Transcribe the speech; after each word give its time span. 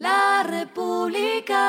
La 0.00 0.44
República. 0.48 1.60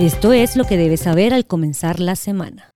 Esto 0.00 0.32
es 0.32 0.56
lo 0.56 0.64
que 0.64 0.76
debes 0.76 1.02
saber 1.02 1.32
al 1.32 1.46
comenzar 1.46 2.00
la 2.00 2.16
semana. 2.16 2.72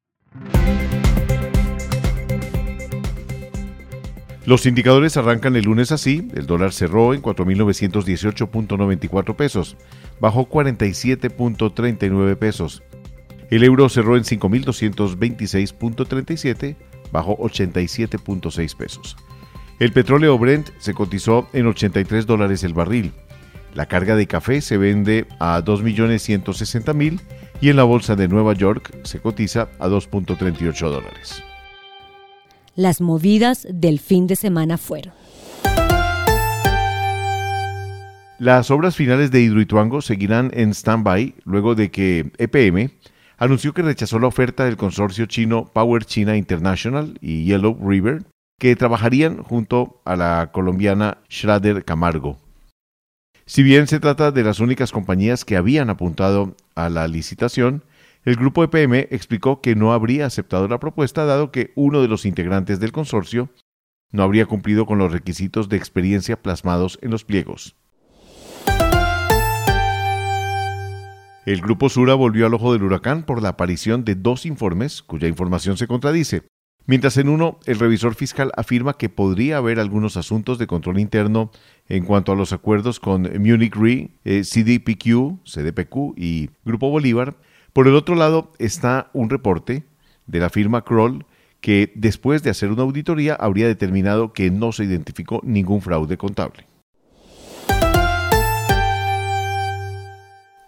Los 4.44 4.66
indicadores 4.66 5.16
arrancan 5.16 5.56
el 5.56 5.64
lunes 5.64 5.90
así, 5.90 6.28
el 6.36 6.46
dólar 6.46 6.72
cerró 6.72 7.12
en 7.12 7.22
4.918.94 7.22 9.34
pesos, 9.34 9.76
bajó 10.20 10.48
47.39 10.48 12.36
pesos. 12.36 12.84
El 13.50 13.62
euro 13.62 13.88
cerró 13.88 14.16
en 14.16 14.24
5.226.37, 14.24 16.74
bajó 17.12 17.38
87.6 17.38 18.76
pesos. 18.76 19.16
El 19.78 19.92
petróleo 19.92 20.36
Brent 20.38 20.70
se 20.78 20.94
cotizó 20.94 21.46
en 21.52 21.66
83 21.66 22.26
dólares 22.26 22.64
el 22.64 22.74
barril. 22.74 23.12
La 23.74 23.86
carga 23.86 24.16
de 24.16 24.26
café 24.26 24.60
se 24.62 24.78
vende 24.78 25.26
a 25.38 25.62
2.160.000 25.62 27.20
y 27.60 27.68
en 27.68 27.76
la 27.76 27.84
bolsa 27.84 28.16
de 28.16 28.26
Nueva 28.26 28.54
York 28.54 28.98
se 29.04 29.20
cotiza 29.20 29.68
a 29.78 29.86
2.38 29.88 30.88
dólares. 30.88 31.44
Las 32.74 33.00
movidas 33.00 33.66
del 33.70 34.00
fin 34.00 34.26
de 34.26 34.34
semana 34.36 34.76
fueron. 34.76 35.14
Las 38.38 38.70
obras 38.70 38.96
finales 38.96 39.30
de 39.30 39.40
Hidroituango 39.40 40.02
seguirán 40.02 40.50
en 40.52 40.74
stand-by 40.74 41.36
luego 41.44 41.74
de 41.74 41.90
que 41.90 42.30
EPM 42.36 42.90
anunció 43.36 43.74
que 43.74 43.82
rechazó 43.82 44.18
la 44.18 44.26
oferta 44.26 44.64
del 44.64 44.76
consorcio 44.76 45.26
chino 45.26 45.66
Power 45.66 46.04
China 46.04 46.36
International 46.36 47.18
y 47.20 47.44
Yellow 47.44 47.78
River, 47.82 48.24
que 48.58 48.76
trabajarían 48.76 49.42
junto 49.42 50.00
a 50.04 50.16
la 50.16 50.50
colombiana 50.52 51.18
Schrader 51.30 51.84
Camargo. 51.84 52.38
Si 53.44 53.62
bien 53.62 53.86
se 53.86 54.00
trata 54.00 54.32
de 54.32 54.42
las 54.42 54.60
únicas 54.60 54.90
compañías 54.90 55.44
que 55.44 55.56
habían 55.56 55.90
apuntado 55.90 56.56
a 56.74 56.88
la 56.88 57.06
licitación, 57.06 57.84
el 58.24 58.34
grupo 58.34 58.64
EPM 58.64 59.06
explicó 59.10 59.60
que 59.60 59.76
no 59.76 59.92
habría 59.92 60.26
aceptado 60.26 60.66
la 60.66 60.80
propuesta 60.80 61.24
dado 61.24 61.52
que 61.52 61.72
uno 61.76 62.02
de 62.02 62.08
los 62.08 62.26
integrantes 62.26 62.80
del 62.80 62.90
consorcio 62.90 63.50
no 64.10 64.24
habría 64.24 64.46
cumplido 64.46 64.84
con 64.84 64.98
los 64.98 65.12
requisitos 65.12 65.68
de 65.68 65.76
experiencia 65.76 66.42
plasmados 66.42 66.98
en 67.02 67.10
los 67.10 67.24
pliegos. 67.24 67.76
El 71.46 71.60
Grupo 71.60 71.88
Sura 71.88 72.14
volvió 72.14 72.44
al 72.44 72.54
ojo 72.54 72.72
del 72.72 72.82
huracán 72.82 73.22
por 73.22 73.40
la 73.40 73.50
aparición 73.50 74.04
de 74.04 74.16
dos 74.16 74.46
informes 74.46 75.00
cuya 75.00 75.28
información 75.28 75.76
se 75.76 75.86
contradice. 75.86 76.42
Mientras 76.86 77.16
en 77.18 77.28
uno, 77.28 77.60
el 77.66 77.78
revisor 77.78 78.16
fiscal 78.16 78.50
afirma 78.56 78.94
que 78.98 79.08
podría 79.08 79.58
haber 79.58 79.78
algunos 79.78 80.16
asuntos 80.16 80.58
de 80.58 80.66
control 80.66 80.98
interno 80.98 81.52
en 81.88 82.04
cuanto 82.04 82.32
a 82.32 82.34
los 82.34 82.52
acuerdos 82.52 82.98
con 82.98 83.30
Munich 83.38 83.76
Re, 83.76 84.10
eh, 84.24 84.42
CDPQ, 84.42 85.38
CDPQ 85.44 86.14
y 86.16 86.50
Grupo 86.64 86.90
Bolívar, 86.90 87.36
por 87.72 87.86
el 87.86 87.94
otro 87.94 88.16
lado 88.16 88.52
está 88.58 89.10
un 89.12 89.30
reporte 89.30 89.84
de 90.26 90.40
la 90.40 90.50
firma 90.50 90.82
Kroll 90.82 91.26
que 91.60 91.92
después 91.94 92.42
de 92.42 92.50
hacer 92.50 92.72
una 92.72 92.82
auditoría 92.82 93.34
habría 93.34 93.68
determinado 93.68 94.32
que 94.32 94.50
no 94.50 94.72
se 94.72 94.82
identificó 94.82 95.40
ningún 95.44 95.80
fraude 95.80 96.16
contable. 96.16 96.66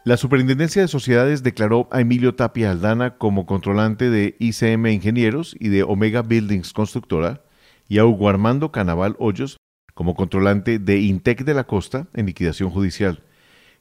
La 0.08 0.16
Superintendencia 0.16 0.80
de 0.80 0.88
Sociedades 0.88 1.42
declaró 1.42 1.86
a 1.92 2.00
Emilio 2.00 2.34
Tapia 2.34 2.70
Aldana 2.70 3.18
como 3.18 3.44
controlante 3.44 4.08
de 4.08 4.36
ICM 4.38 4.86
Ingenieros 4.86 5.54
y 5.60 5.68
de 5.68 5.82
Omega 5.82 6.22
Buildings 6.22 6.72
Constructora 6.72 7.42
y 7.90 7.98
a 7.98 8.06
Hugo 8.06 8.30
Armando 8.30 8.72
Canaval 8.72 9.16
Hoyos 9.18 9.58
como 9.92 10.14
controlante 10.14 10.78
de 10.78 11.00
Intec 11.00 11.44
de 11.44 11.52
la 11.52 11.64
Costa 11.64 12.08
en 12.14 12.24
liquidación 12.24 12.70
judicial. 12.70 13.22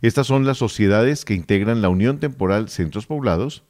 Estas 0.01 0.28
son 0.28 0.46
las 0.46 0.57
sociedades 0.57 1.24
que 1.24 1.34
integran 1.34 1.81
la 1.81 1.88
Unión 1.88 2.19
Temporal 2.19 2.68
Centros 2.68 3.06
Poblados. 3.06 3.63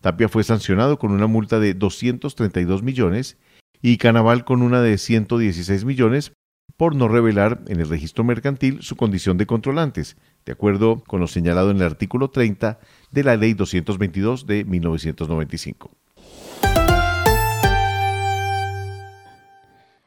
Tapia 0.00 0.30
fue 0.30 0.44
sancionado 0.44 0.98
con 0.98 1.12
una 1.12 1.26
multa 1.26 1.60
de 1.60 1.74
232 1.74 2.82
millones 2.82 3.36
y 3.82 3.98
Canaval 3.98 4.46
con 4.46 4.62
una 4.62 4.80
de 4.80 4.96
116 4.96 5.84
millones 5.84 6.32
por 6.78 6.94
no 6.94 7.08
revelar 7.08 7.60
en 7.66 7.80
el 7.80 7.88
registro 7.90 8.24
mercantil 8.24 8.80
su 8.80 8.96
condición 8.96 9.36
de 9.36 9.44
controlantes, 9.44 10.16
de 10.48 10.52
acuerdo 10.52 11.02
con 11.06 11.20
lo 11.20 11.26
señalado 11.26 11.70
en 11.70 11.76
el 11.76 11.82
artículo 11.82 12.30
30 12.30 12.78
de 13.10 13.22
la 13.22 13.36
Ley 13.36 13.52
222 13.52 14.46
de 14.46 14.64
1995. 14.64 15.90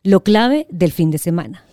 Lo 0.01 0.24
clave 0.24 0.66
del 0.72 0.91
fin 0.91 1.12
de 1.12 1.19
semana. 1.19 1.63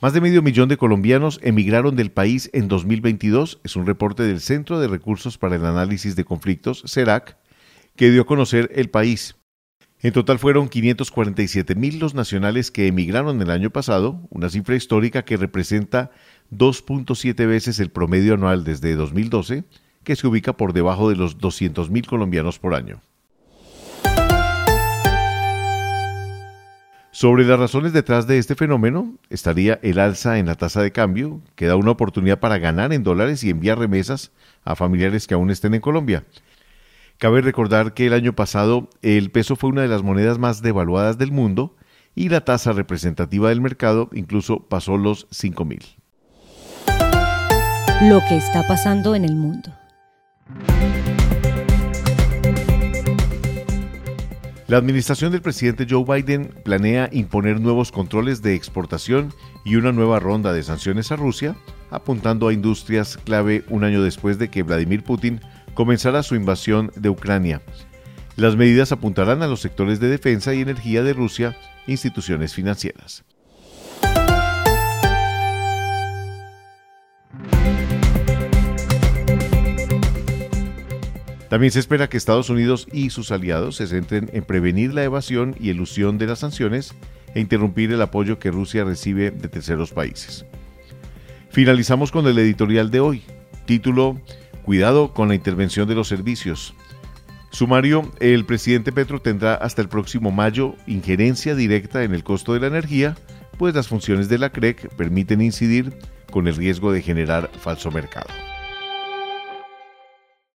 Más 0.00 0.12
de 0.12 0.20
medio 0.20 0.42
millón 0.42 0.68
de 0.68 0.76
colombianos 0.76 1.40
emigraron 1.42 1.96
del 1.96 2.12
país 2.12 2.48
en 2.52 2.68
2022, 2.68 3.58
es 3.64 3.74
un 3.74 3.84
reporte 3.84 4.22
del 4.22 4.40
Centro 4.40 4.78
de 4.78 4.86
Recursos 4.86 5.38
para 5.38 5.56
el 5.56 5.66
Análisis 5.66 6.14
de 6.14 6.24
Conflictos, 6.24 6.84
CERAC, 6.86 7.36
que 7.96 8.12
dio 8.12 8.22
a 8.22 8.26
conocer 8.26 8.70
el 8.76 8.90
país. 8.90 9.34
En 10.02 10.12
total 10.12 10.38
fueron 10.38 10.68
547 10.68 11.74
mil 11.74 11.98
los 11.98 12.14
nacionales 12.14 12.70
que 12.70 12.86
emigraron 12.86 13.40
el 13.40 13.50
año 13.50 13.70
pasado, 13.70 14.20
una 14.28 14.50
cifra 14.50 14.76
histórica 14.76 15.24
que 15.24 15.38
representa 15.38 16.10
2.7 16.52 17.34
veces 17.46 17.80
el 17.80 17.90
promedio 17.90 18.34
anual 18.34 18.62
desde 18.62 18.94
2012, 18.94 19.64
que 20.04 20.14
se 20.14 20.26
ubica 20.26 20.52
por 20.52 20.74
debajo 20.74 21.08
de 21.08 21.16
los 21.16 21.38
200 21.38 21.90
mil 21.90 22.06
colombianos 22.06 22.58
por 22.58 22.74
año. 22.74 23.00
Sobre 27.10 27.46
las 27.46 27.58
razones 27.58 27.94
detrás 27.94 28.26
de 28.26 28.36
este 28.36 28.54
fenómeno 28.54 29.14
estaría 29.30 29.80
el 29.82 29.98
alza 29.98 30.38
en 30.38 30.44
la 30.44 30.56
tasa 30.56 30.82
de 30.82 30.92
cambio, 30.92 31.40
que 31.54 31.64
da 31.64 31.74
una 31.74 31.92
oportunidad 31.92 32.40
para 32.40 32.58
ganar 32.58 32.92
en 32.92 33.02
dólares 33.02 33.42
y 33.42 33.48
enviar 33.48 33.78
remesas 33.78 34.32
a 34.62 34.76
familiares 34.76 35.26
que 35.26 35.32
aún 35.32 35.50
estén 35.50 35.72
en 35.72 35.80
Colombia. 35.80 36.24
Cabe 37.18 37.40
recordar 37.40 37.94
que 37.94 38.06
el 38.06 38.12
año 38.12 38.34
pasado 38.34 38.90
el 39.00 39.30
peso 39.30 39.56
fue 39.56 39.70
una 39.70 39.80
de 39.80 39.88
las 39.88 40.02
monedas 40.02 40.38
más 40.38 40.60
devaluadas 40.60 41.16
del 41.16 41.32
mundo 41.32 41.74
y 42.14 42.28
la 42.28 42.42
tasa 42.42 42.72
representativa 42.72 43.48
del 43.48 43.62
mercado 43.62 44.10
incluso 44.12 44.68
pasó 44.68 44.98
los 44.98 45.26
5 45.30 45.64
mil. 45.64 45.82
Lo 48.02 48.20
que 48.28 48.36
está 48.36 48.66
pasando 48.68 49.14
en 49.14 49.24
el 49.24 49.34
mundo. 49.34 49.72
La 54.68 54.76
administración 54.76 55.32
del 55.32 55.40
presidente 55.40 55.86
Joe 55.88 56.04
Biden 56.04 56.52
planea 56.64 57.08
imponer 57.12 57.60
nuevos 57.60 57.92
controles 57.92 58.42
de 58.42 58.54
exportación 58.54 59.32
y 59.64 59.76
una 59.76 59.92
nueva 59.92 60.20
ronda 60.20 60.52
de 60.52 60.62
sanciones 60.62 61.12
a 61.12 61.16
Rusia, 61.16 61.56
apuntando 61.90 62.48
a 62.48 62.52
industrias 62.52 63.16
clave 63.16 63.64
un 63.70 63.84
año 63.84 64.02
después 64.02 64.38
de 64.38 64.50
que 64.50 64.64
Vladimir 64.64 65.02
Putin 65.02 65.40
comenzara 65.76 66.24
su 66.24 66.34
invasión 66.34 66.90
de 66.96 67.10
Ucrania. 67.10 67.62
Las 68.34 68.56
medidas 68.56 68.92
apuntarán 68.92 69.42
a 69.42 69.46
los 69.46 69.60
sectores 69.60 70.00
de 70.00 70.08
defensa 70.08 70.54
y 70.54 70.62
energía 70.62 71.04
de 71.04 71.12
Rusia, 71.12 71.56
instituciones 71.86 72.54
financieras. 72.54 73.24
También 81.48 81.70
se 81.70 81.78
espera 81.78 82.08
que 82.08 82.16
Estados 82.16 82.50
Unidos 82.50 82.88
y 82.90 83.10
sus 83.10 83.30
aliados 83.30 83.76
se 83.76 83.86
centren 83.86 84.30
en 84.32 84.44
prevenir 84.44 84.94
la 84.94 85.04
evasión 85.04 85.54
y 85.60 85.68
elusión 85.70 86.18
de 86.18 86.26
las 86.26 86.38
sanciones 86.40 86.94
e 87.34 87.40
interrumpir 87.40 87.92
el 87.92 88.00
apoyo 88.00 88.38
que 88.38 88.50
Rusia 88.50 88.84
recibe 88.84 89.30
de 89.30 89.48
terceros 89.48 89.92
países. 89.92 90.46
Finalizamos 91.50 92.10
con 92.10 92.26
el 92.26 92.38
editorial 92.38 92.90
de 92.90 93.00
hoy, 93.00 93.22
título 93.66 94.18
Cuidado 94.66 95.14
con 95.14 95.28
la 95.28 95.36
intervención 95.36 95.86
de 95.86 95.94
los 95.94 96.08
servicios. 96.08 96.74
Sumario, 97.50 98.10
el 98.18 98.44
presidente 98.44 98.90
Petro 98.90 99.22
tendrá 99.22 99.54
hasta 99.54 99.80
el 99.80 99.88
próximo 99.88 100.32
mayo 100.32 100.74
injerencia 100.88 101.54
directa 101.54 102.02
en 102.02 102.12
el 102.12 102.24
costo 102.24 102.52
de 102.52 102.58
la 102.58 102.66
energía, 102.66 103.16
pues 103.58 103.76
las 103.76 103.86
funciones 103.86 104.28
de 104.28 104.38
la 104.38 104.50
CREC 104.50 104.88
permiten 104.96 105.40
incidir 105.40 105.96
con 106.32 106.48
el 106.48 106.56
riesgo 106.56 106.90
de 106.90 107.00
generar 107.00 107.48
falso 107.60 107.92
mercado. 107.92 108.26